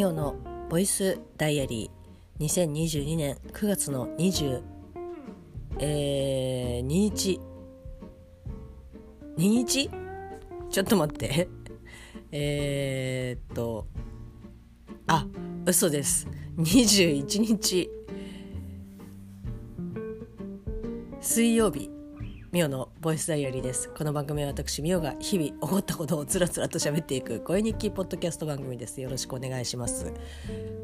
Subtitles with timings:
[0.00, 0.34] ミオの
[0.70, 4.62] ボイスダイアリー2022年9月の20、
[5.78, 7.38] えー、2日。
[9.36, 9.90] 2日？
[10.70, 11.48] ちょっと待って。
[12.32, 13.88] えー、っと。
[15.06, 15.26] あ
[15.66, 16.26] 嘘です。
[16.56, 17.90] 21日。
[21.20, 21.90] 水曜日
[22.52, 23.88] ミオのボイスダイアリーです。
[23.88, 29.00] この番組は私ミオが日々思ったことをつらつらと喋っていく声日記ポッドキャスト番組です。
[29.00, 30.12] よろしくお願いします。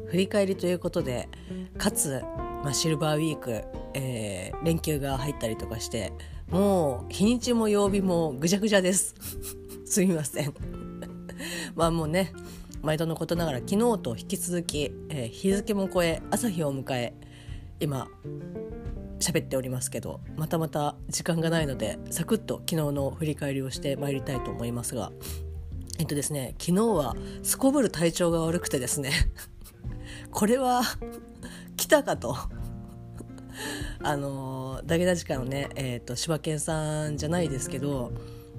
[0.07, 1.29] 振り返りということで
[1.77, 2.23] かつ、
[2.63, 3.63] まあ、シルバーウィーク、
[3.93, 6.11] えー、連休が入ったりとかして
[6.49, 9.13] もう日にちも曜日もぐちゃぐちゃです。
[9.85, 10.55] すみません。
[11.75, 12.33] まあもうね
[12.81, 17.13] 毎度のことながら昨日と引き続き、えー、日付も超え朝日を迎え
[17.79, 18.07] 今
[19.19, 25.11] 喋っておりますけどまたまた時間がないのでサクッと昨日の振り返りをしてまいりたいと思いますが
[25.99, 29.11] えっとですね昨日はすこぶる体調が悪くてですね
[30.31, 30.83] これは
[31.75, 32.35] 来たかと。
[34.03, 38.11] あのダゲダジカのね、えーと、と柴犬さんじゃないですけど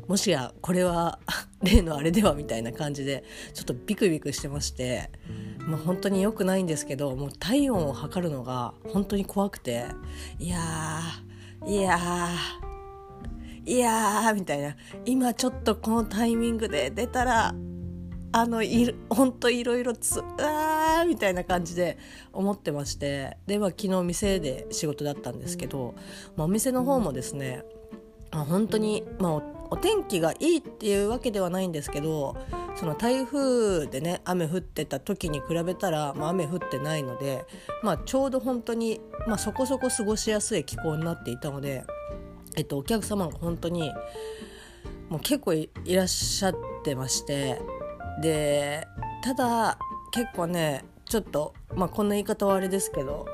[0.09, 1.21] もしやこれは
[1.63, 5.11] 例のあれではみたいな感じでちょっとビクビクしてまして
[5.67, 9.85] もう本当に良くないんですけどもう体温を測るのが本当に怖くて
[10.39, 12.69] いやーいやー
[13.71, 14.77] いやーみたいな。
[15.05, 17.55] 今ちょっとこのタイミングで出たら
[18.33, 21.99] あのい本当いろいろつあーみたいな感じで
[22.33, 25.95] 思ってましてで、まあ、昨日店で仕事だったんですけど、
[26.37, 27.63] まあ、お店の方もですね、
[28.31, 32.37] まあ、本当に、まあ、お天気がいいっていうわけではないんですけど
[32.77, 37.45] その台風でね雨降ってた時に比べたら、まあ、雨降ってないので、
[37.83, 41.85] まあ、ちょうど本当に、まあ、そこそこ過ごしやすい気候になっていたので、
[42.57, 43.93] えっと、お客様が本当に
[45.09, 46.55] もう結構いらっしゃっ
[46.85, 47.61] てまして
[48.23, 48.87] で
[49.23, 49.79] ただ
[50.13, 53.27] 結構ねちょっと、まあ、こんな言い方はあれですけど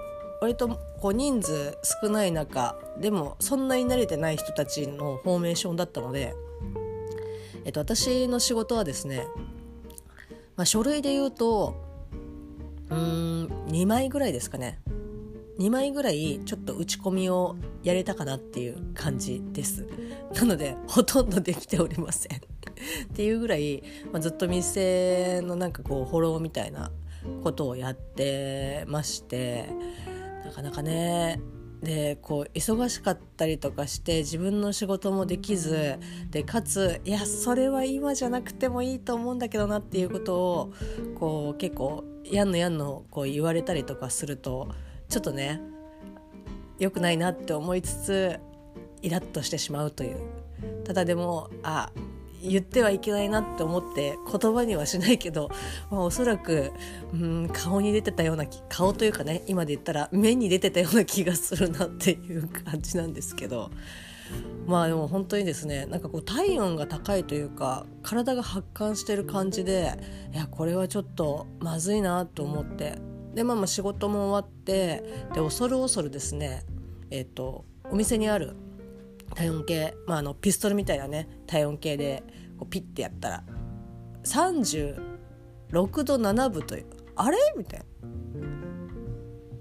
[0.45, 0.69] 割と
[1.01, 6.35] こう人数少ない中でもそんなに慣れてない人たちのフォーメーションだったので、
[7.65, 9.27] えっと、私の仕事はですね、
[10.57, 11.83] まあ、書類で言うと
[12.91, 14.81] うん2枚ぐらいですかね。
[15.59, 19.87] 2枚ぐらいちょっと打ち込みをやれたかなっていう感じです。
[20.35, 22.37] なのでほとんどできておりません。
[22.37, 22.41] っ
[23.15, 26.91] ていうぐらい、まあ、ずっと店のなんかこうフォローみたいな
[27.43, 29.71] ことをやってまして
[30.45, 31.41] なかなかね。
[31.83, 35.99] でこう忙しかったりとかして自分の仕事もできず
[36.31, 40.73] でかついやそれは今じゃなくてもいいと思うんだけどなっていうことを
[41.15, 44.71] こう結構やんのやんのこう言われたりとかすると
[45.11, 45.61] ちょっとね
[46.79, 48.41] 良くないなって思いつつ
[49.03, 50.17] イラッとしてしまうという。
[50.85, 51.91] ただでもあ
[52.49, 55.51] 言ってはいけないなって思って言葉にはしないけど、
[55.91, 56.73] まあ、おそらく
[57.13, 63.71] うん顔に出てたような顔というかね今で言ったら目に出てたような気がするなっていう感じなんですけど。
[64.67, 69.99] まあでも本当にですねなんかこう体温が高いというか体が発汗してる感じで
[70.33, 72.99] いやこれはちょっとまずいなと思って。
[73.35, 75.03] でまあまあ仕事も終わって
[75.35, 76.63] で恐る恐るですね
[77.11, 78.55] えっ、ー、とお店にある
[79.35, 82.23] 体温計、まあ、あのピストルみたいなね体温計で
[82.59, 83.45] こうピッてやったら
[84.25, 84.97] 36
[86.05, 86.87] 度7分という
[87.17, 87.39] あれ？
[87.57, 87.87] みたいな。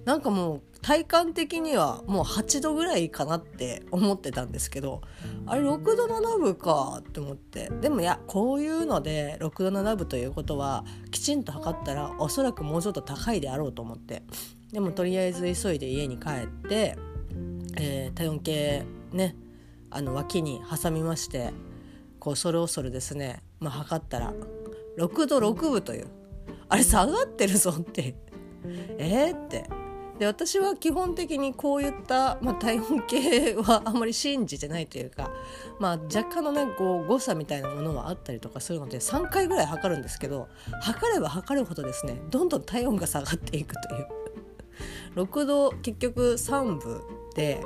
[0.06, 5.00] なんかもう体感的にはもう8度ぐらいかなって思ってたんですけど
[5.46, 7.70] あれ6度7分かって思って。
[7.82, 14.24] でもいやこういうので6度7分ということはきちんと測ったらおそらくもうちょっと高いであろうと思って。
[14.74, 16.98] でもとりあえず急いで家に帰って、
[17.78, 19.36] えー、体温計ね
[19.96, 21.54] あの脇に挟みまして
[22.20, 24.34] こうそれ恐るですね、まあ、測ったら
[24.98, 26.08] 6度6分という
[26.70, 28.16] あれ下がってるぞって。
[28.98, 29.70] えー、って。
[30.20, 35.32] で私は基本的にこういった、まあ、体温計はあんまり信じてないというか、
[35.80, 40.48] まあ、若干のねこう誤差みたいなものはあったりとかするので3回ぐらい測るんですけど
[40.82, 44.08] 測れば測るほどですねどんどん体温が下がっていくという。
[45.16, 47.02] 6度結局3分
[47.36, 47.62] で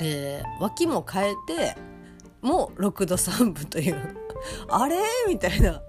[0.00, 1.76] えー、脇も変えて
[2.42, 4.16] もう6度3分という。
[4.68, 4.96] あれ？
[5.28, 5.82] みたいな。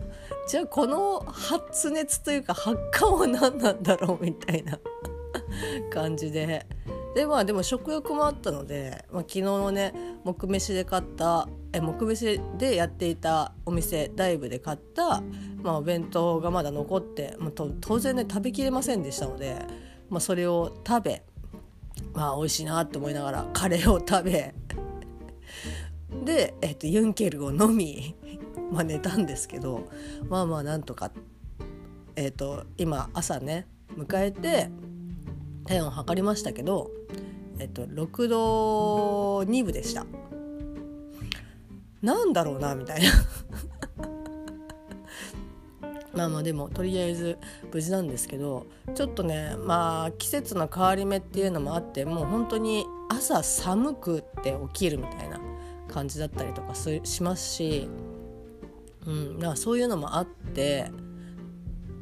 [0.47, 4.23] じゃあこの発熱というか発汗は何なんだろう？
[4.23, 4.77] みたいな。
[5.89, 6.65] 感じで。
[7.15, 9.93] でまあでも食欲もあったので、まあ、昨日のね
[10.23, 15.21] 木飯で買ったえ木飯でやっていたお店ダイブで買った、
[15.61, 19.57] まあ、お弁当がまだ残って、まあ、当然ね食べきれませんでしたので、
[20.09, 21.23] まあ、それを食べ
[22.13, 24.53] まあ美味しいなって思いながらカレーを食べ
[26.23, 28.15] で、えっと、ユンケルを飲み、
[28.71, 29.87] まあ、寝たんですけど
[30.29, 31.11] まあまあなんとか
[32.15, 33.67] えーと、今朝ね
[33.97, 34.69] 迎えて
[35.65, 36.91] 体温を測りましたけど、
[37.59, 40.05] えーと、6度2分でした。
[42.01, 43.09] なんだろうなみたいな。
[46.21, 47.39] まあまあでもとりあえず
[47.73, 55.39] 無事なんですけどちょっとねまあ季節の変わり目っていうのもあってもう本当に朝寒くって起きるみたいな
[55.87, 57.89] 感じだったりとかしますし、
[59.07, 60.91] うん、だからそういうのもあって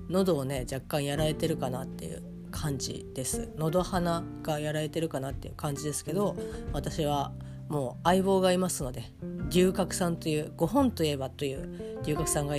[0.10, 2.22] 喉をね若干やられてるかなっていう
[2.52, 3.52] 感じです。
[3.58, 6.36] 喉鼻がやられてるかなっていう感じですけど
[6.74, 7.32] 私は
[7.70, 9.04] もう相棒がいますので
[9.50, 12.56] 龍角さんという5本といえばという龍角さんが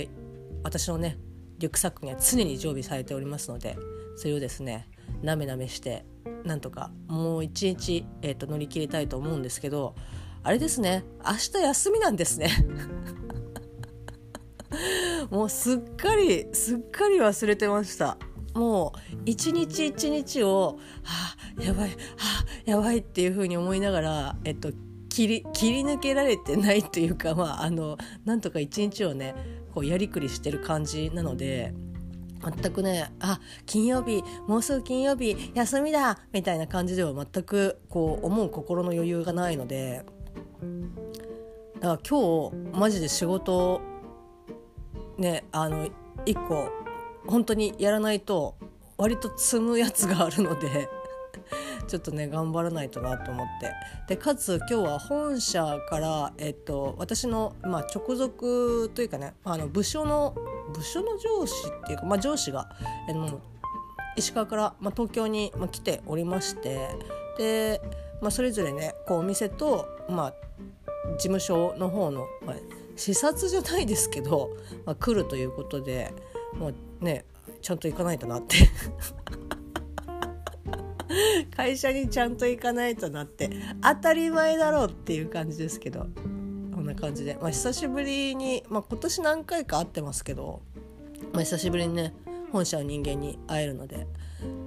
[0.63, 1.17] 私のね
[1.61, 3.77] リュックサックには常に常備されておりますので
[4.17, 4.89] それをですね
[5.21, 6.05] なめなめして
[6.43, 9.95] なんとかもう一日、えーと乗り切りたいと思うんですけど
[10.43, 12.49] あれですね明日休みなんですね。
[15.29, 18.17] もうすっかりすっかり忘れてました。
[18.55, 24.71] もう一日一日をはあやばいはあやばいっていうふうに思いながらえっと
[25.09, 29.35] 切り切り抜けられてないというかまああのなんとか一日をね
[29.73, 31.73] こうやりくりしてる感じなので
[32.43, 40.03] 全くねあ金曜日もうすぐ金曜日休みだみたいな感じでは全くこう思う心の余裕がないので
[41.79, 43.81] だから今日マジで仕事
[45.17, 45.87] ねあの
[46.25, 46.69] 1個
[47.27, 48.55] 本当にやらないと
[48.97, 50.89] 割と積むやつがあるので
[51.87, 53.71] ちょっとね頑張らないとなと思って。
[54.07, 60.35] でかつ今日は本社から、えっと、私の、まあ、直属というかねあの部署の
[60.73, 62.69] 部署の上司っていうか、まあ、上司が、
[63.09, 63.41] えの
[64.15, 66.89] 石川から、まあ、東京に、まあ、来ておりまして
[67.37, 67.81] で、
[68.21, 70.33] まあ、それぞれねこうお店と、まあ、
[71.13, 72.55] 事務所の方の、まあ、
[72.95, 74.51] 視察じゃないですけど、
[74.85, 76.13] まあ、来るということで
[76.57, 77.25] もうね
[77.61, 78.57] ちゃんと行かないとなって。
[81.55, 83.49] 会社にちゃんと行かないとなって
[83.81, 86.07] 当たり前だろうっていう感じですけど
[86.73, 90.61] こんな感じで、まあ、久しぶりに、まあ、今年何回か会ってますけど、
[91.33, 92.13] まあ、久しぶりにね
[92.51, 94.07] 本社の人間に会えるので、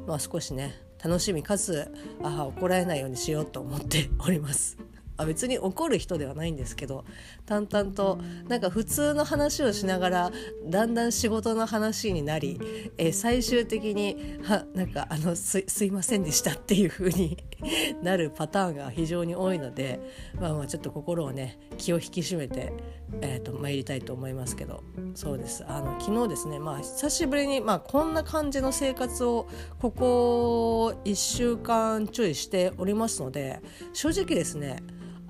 [0.06, 1.90] まあ、少しね楽しみかつ
[2.22, 4.78] 母怒られないようにしようと思っております。
[5.16, 7.04] あ別に怒る人ではないんですけど
[7.46, 8.18] 淡々と
[8.48, 10.32] なんか普通の話をしながら
[10.66, 12.58] だんだん仕事の話になり、
[12.98, 17.36] えー、最終的にはなんかあのすすいませんでしたっていう風に
[18.02, 20.00] なるパターンが非常に多いので、
[20.40, 22.72] まあ、まあちょっと心をね気を引き締めて、
[23.20, 24.82] えーと、参りたいと思いますけど。
[25.14, 25.64] そうです。
[25.66, 29.46] あの昨日ですね、まあ、久しぶりに、まあ、こんな感じの生活を
[29.78, 33.60] ここ1週間ちょいしておりますので
[33.92, 34.82] 正直ですね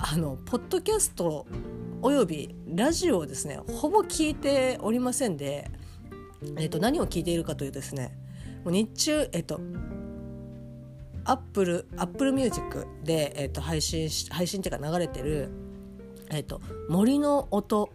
[0.07, 1.47] あのポッドキャスト
[2.03, 5.71] およびラジオをですねほぼ聞いておりませんで、
[6.59, 8.15] えー、と何を聞いているかというとですね
[8.65, 9.63] もう日中えっ、ー、と
[11.25, 15.49] アップル Apple Music で、えー、と配信配信っていうか流れてる、
[16.29, 16.61] えー、と
[16.91, 17.91] 森の音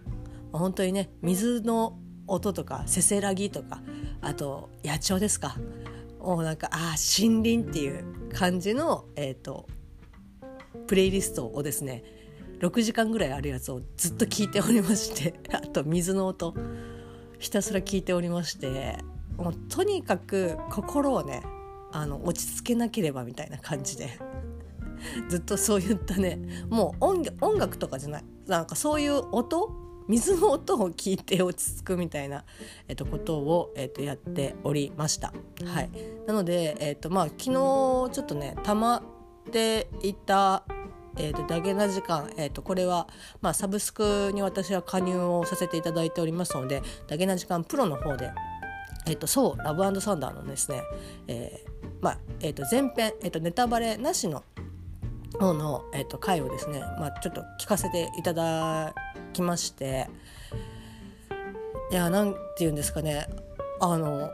[0.52, 3.84] 本当にね水の音とかせせらぎとか
[4.22, 5.58] あと野鳥ですか。
[6.20, 8.04] もうなんかああ森林っていう
[8.34, 9.68] 感じの、えーと
[10.88, 12.04] プレイリストをですね
[12.60, 16.54] 6時間ぐらいあるやつをずっと聞いておりまして あと水の音
[17.38, 18.98] ひたすら聞いておりまして
[19.38, 21.42] もうとにかく心をね
[21.92, 24.20] あの落ち着けなければみたいな感じで
[25.30, 29.70] ずっとそういったねもう音楽とかじゃないなんかそういう音
[30.10, 32.44] 水の音を聞いて落ち着くみたいな、
[32.88, 35.32] えっと、ことを、えっと、やっておりました。
[35.64, 35.90] はい、
[36.26, 39.04] なので、えっとまあ、昨日ちょっとねたま
[39.50, 40.64] っていた
[41.18, 43.08] えーと、ダゲな時間、えーと、これは、
[43.42, 48.32] まあ、サブスクに私は加入をさせていただいておりますのでダゲな時間プロの方で、
[49.06, 50.82] えーと、そうラブサンダーのですね、
[51.28, 54.44] えーまあえー、と前編、えー、とネタバレなしの
[55.40, 58.94] 方の、えー、と回をですね、まあ、ちょっと聞かせていただ
[59.34, 60.08] きまして
[61.92, 63.28] いやなんて言うんですかね
[63.82, 64.30] あの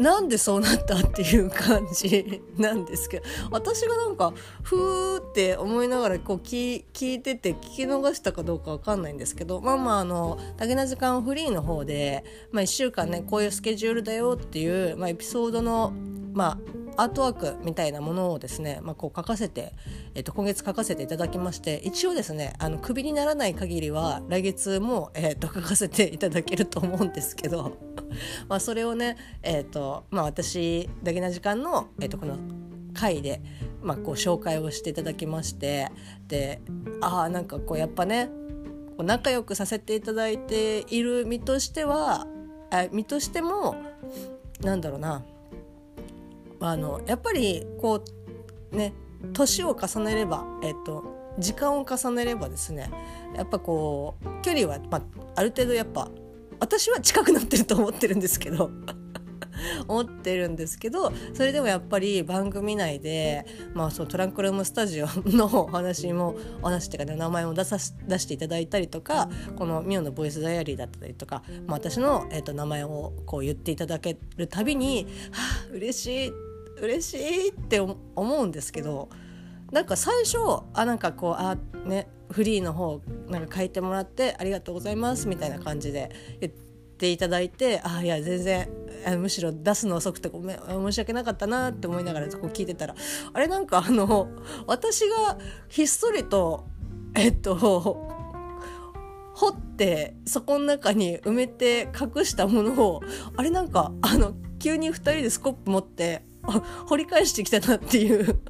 [0.00, 15.92] なんでそうなったっていう感じ なんですけど私がなんかふーって思いながらこう聞聞いてて聞き逃したかどうかわかんないんですけどまあまああの「竹な時間フリー」の方で、まあ、1週間ねこういうスケジュールだよっていう、まあ、エピソードの
[16.32, 16.58] まあ
[16.96, 19.72] アートワークみたいなものをですね、まあ、こう書かせて、
[20.14, 27.76] えっと、今月書かせていただきまして一応ですねあのクビにならない限りは来月も、えっと、 書かせていただけると思うんですけど
[28.48, 32.36] まあそれをね、えっとまあ、私だけな時間の、えっと、この
[32.92, 33.40] 回で、
[33.82, 35.88] まあ、こう紹介をしていただきまして
[36.28, 36.60] で
[37.00, 38.30] ああなんかこうやっぱね
[38.98, 42.26] 仲良くさせていただいている身としては
[42.92, 43.76] 身としても
[44.60, 45.24] なんだろうな
[46.60, 48.04] あのやっぱりこ
[48.72, 48.92] うね
[49.32, 52.90] 年を重ねれば、えっと、時間を重ねればですね
[53.36, 55.02] やっぱこう距離は、まあ、
[55.36, 56.08] ある程度やっぱ
[56.58, 58.70] 私は近くなってると思ってるんですけど
[59.88, 67.76] 思ってるんですけどそれでもやっぱり番組内で、まあ、そのトランクルームスタジオのお話もお話っていうかね名前を出さ
[68.06, 76.49] 出していただいたりとかこのミオのボイスダイアリーだったりとか、まあ、私の、えー、と名前をこう言っていただけるたびに「はあ嬉しい
[76.80, 79.08] 嬉しい」って思うんですけど
[79.72, 80.38] なんか最初
[80.74, 86.10] あなんかこうあねフリーの方なんか書いてもらってありがとうございますみたいな感じで
[86.40, 86.52] 言っ
[86.98, 88.68] ていただいてあいや全然
[89.18, 92.94] むしろ出すの遅くてごめん申し訳なかったなって思いながらこう聞いてたら
[93.32, 94.28] あれなんかあの
[94.66, 96.66] 私がひっそりと
[97.14, 97.56] えっと
[99.40, 103.00] 掘ってそこの中に埋めて隠したものを
[103.36, 106.22] あれなんかあの急に2人でスコップ持って
[106.86, 108.40] 掘り返してきたなっていう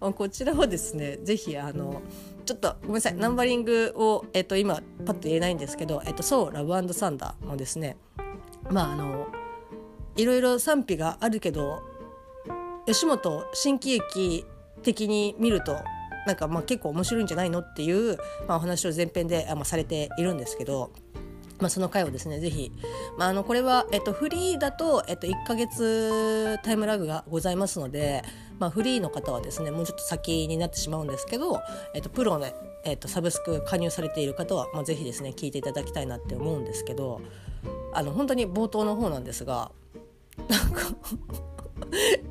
[0.00, 2.02] こちらはですね是非あの
[2.44, 7.96] ちょっとごめんなさいナンバリングを、えっと、今パッと言えないんですけど「えっと、そうラブサンダー」もですね
[8.70, 9.26] まああの
[10.16, 11.82] いろいろ賛否があるけど
[12.86, 14.46] 吉本新喜劇
[14.82, 15.76] 的に見ると
[16.26, 18.16] なんかまあ結構面白いんじゃないのっていう、
[18.46, 20.90] まあ、お話を前編であ、まあ、されているんですけど。
[21.58, 22.72] まあ、その回をですねぜひ、
[23.16, 28.22] まあ、あのこれは、えっと、フリーだと、えっと、1ヶ月タイムラグがございますので、
[28.58, 31.60] まあ、フリーの方はですねもうちょっと先になってしまうんですけど、
[31.94, 37.20] えっと、プロで、えっと、サブスク加入されている方は、まあ、ぜひですね聞いていただきたいなって思うんですけど
[37.92, 39.72] あの本当に冒頭の方なんですが
[40.48, 40.82] なんか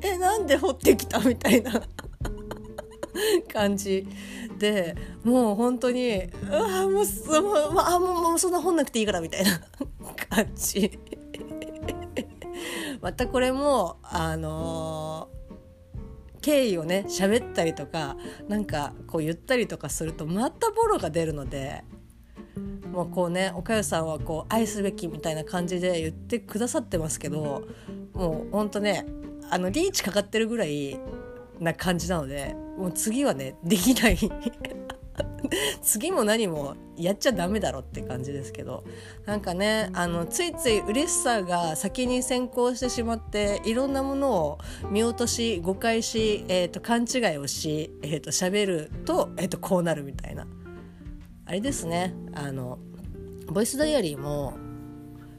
[0.00, 1.82] えなんで掘ってきたみたいな。
[3.52, 4.06] 感じ。
[4.58, 7.04] でもう本当にうわもうもう
[7.78, 9.60] あもうもうそんな掘んなくていいからみたいな
[10.28, 10.98] 感じ。
[13.00, 18.16] またこれもあのー、経緯をね喋ったりとか
[18.48, 21.84] なんかこう言ったりとかするとまたボロが出るので
[22.92, 27.68] もうこうねおかゆさんはこう愛すべきみたいな感じで言ってくださってますけど
[28.14, 29.06] もうほんとね
[29.50, 30.98] あのリーチかかってるぐらい
[31.60, 34.18] な感じなのでもう次はねできない。
[35.82, 38.84] 次も何もやっちゃダメだろって感じですけど。
[39.26, 44.58] なんかねあのついつい嬉しさが先に先行してしまっていろんなものを
[44.90, 50.46] 見落とし誤解し、えーと、勘違いをし、えーと、喋ると,、えーとこうなるみたいな。
[51.46, 52.14] あれですね。
[52.34, 52.78] あの
[53.46, 54.54] ボイスダイアリーも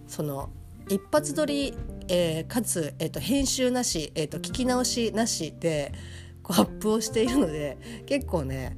[0.08, 0.50] その
[0.90, 1.74] 一発撮り、
[2.08, 5.94] えー、かつ、えーと、編集なし、えーと、聞き直しなしで
[6.42, 7.78] こうアップをしているので
[8.08, 8.76] 結構ね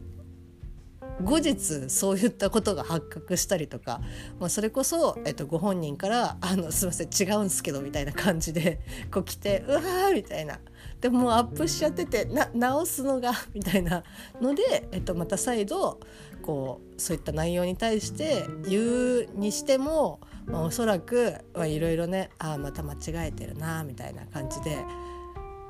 [1.23, 4.01] 後日そういったことが発覚したりとか、
[4.39, 8.79] まあ、それこそ、えっと、ご本人から「あのすいません違うんすけど」みたいな感じで
[9.13, 9.81] こう来て「うわ」
[10.13, 10.59] みたいな。
[10.99, 14.03] でもうアップしちゃっててな直すのが みたいな
[14.39, 15.99] ので、えっと、また再度
[16.43, 24.77] こうそういった内容に対して言うにしても、まあ、おそらくいろいろねああまた間違えてるなみたいな感じで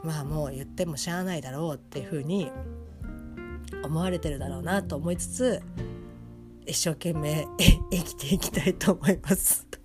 [0.03, 2.51] まあもう言ってもしゃあないだろうっていうふうに
[3.83, 5.61] 思われてるだろうなと思いつつ
[6.65, 7.47] 一生懸命
[7.91, 9.67] 生きていきたいと思います。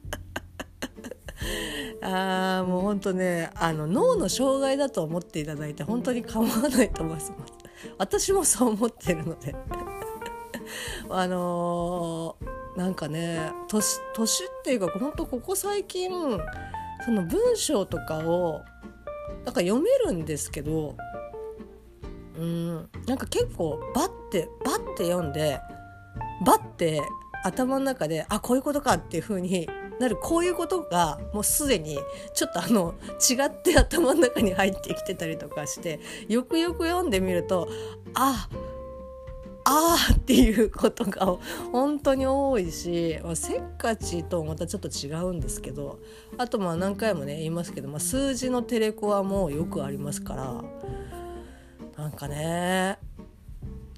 [2.02, 7.32] あーもうほんとねあの脳の障害だと思っていただいて本当に構わないと思います
[7.98, 9.54] 私もそう思ってるので
[11.10, 16.10] あのー、なんかね年年っていうか本当ここ最近
[17.04, 18.64] その文章とかを
[19.44, 20.96] なんか読めるんですけど
[22.36, 25.58] うんなんか結構バッてバッて読んで
[26.44, 27.02] バッて
[27.44, 29.68] 頭の中であこういうことかっていう風に
[29.98, 31.98] なるこういうことがもうすでに
[32.34, 32.94] ちょっとあの
[33.30, 37.68] 違って頭の中に入ってきてたりとかしてよくよく読んでみると
[38.14, 38.48] あ
[39.68, 41.26] あーっていうことが
[41.72, 45.98] 本当に多いし、まあ、せっかちとまたちょっと違うんですけど
[46.38, 50.62] あとまあ何回もね言いますけど、まあ、数字のテレコはもうよくありますから
[51.98, 53.00] なんかね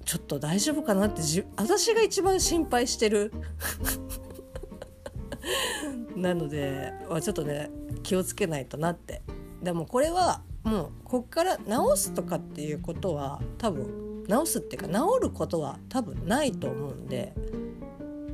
[0.05, 1.21] ちょっと大丈夫かなって
[1.55, 3.31] 私が一番心配してる。
[6.15, 7.69] なので、まあ、ちょっとね
[8.01, 9.21] 気をつけないとなって。
[9.61, 14.93] でもこれはもうこっから直すとかっていうことは多分直すっていうか治
[15.23, 17.33] ることは多分ないと思うんで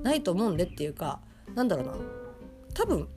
[0.03, 1.21] ないと思うんでっていうか
[1.55, 1.93] なんだろうな
[2.73, 3.07] 多分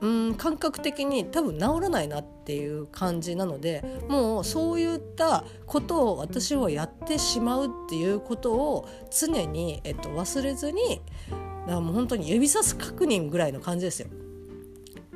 [0.00, 14.08] うん感覚的に多分治らないなっていう感じなのでもうそういったことを私はやってしまうっていうことを常に、えっと、忘れずにだからもう本当に指さす確認ぐらいの感じですよ。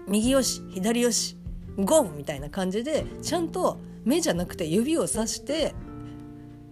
[0.09, 1.37] 右よし左よし
[1.78, 5.75] ゴンみたいな感じでちゃんと目じゃなくて指をさして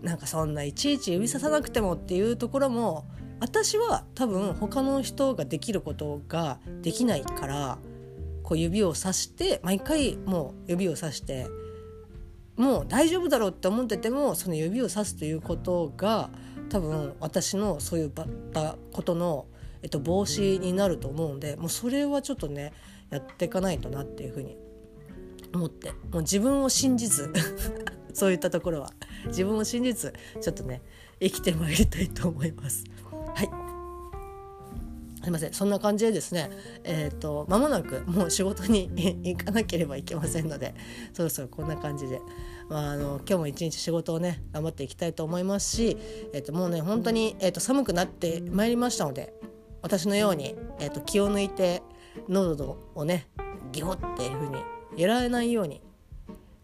[0.03, 3.07] なんかそんないちいち指ささなくてもっていうところも
[3.41, 7.79] 私は多分他の人ができることができないから
[8.43, 11.47] こう指をさして毎回もう指をさして
[12.57, 16.31] もう大丈夫だろうって思っててもその指をさすということが
[16.69, 18.13] 多分私のそういうっ
[18.53, 19.47] たことの、
[19.83, 22.73] えっと、防止になると思うんでもうそれはちょっとね
[23.11, 24.57] やっていかないとなっていうふうに
[25.55, 27.33] 思ってもう自分を信じず
[28.13, 28.93] そういったところは。
[29.27, 30.83] 自分を信じずちょっとね
[31.21, 32.85] 生きてまいりたいと思います。
[33.35, 33.69] はい。
[35.23, 35.53] すいません。
[35.53, 36.51] そんな感じでですね
[36.85, 38.91] えっ、ー、と間もなくもう仕事に
[39.23, 40.75] 行かなければいけませんので
[41.13, 42.21] そろそろこんな感じで、
[42.69, 45.99] まあ、あの今日も一日仕事をね頑張っていきたいと思いますし、
[46.33, 49.35] えー、ともうね本当に、えー、と寒くなってまいりましたので
[49.83, 51.83] 私のように、えー、と気を抜いて
[52.29, 53.29] 喉をね
[53.73, 54.57] ギホっていう風に
[54.97, 55.83] やられないように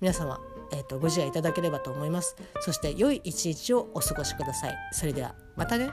[0.00, 0.40] 皆様
[0.74, 2.36] えーと、ご自愛いただければと思います。
[2.60, 4.74] そして良い一日をお過ごしください。
[4.92, 5.90] それではまたね。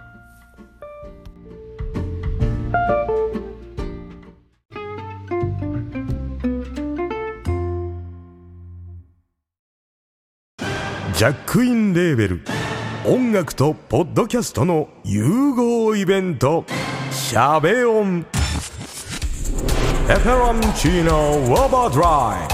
[11.13, 12.41] ジャックインレーベル。
[13.05, 16.65] 音楽とポッドキャストの融合イベント
[17.11, 18.25] 「シャベオン」
[20.07, 22.53] 「エフェロンチーノウォーバードライ」